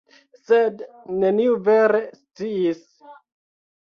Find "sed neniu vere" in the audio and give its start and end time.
0.43-1.99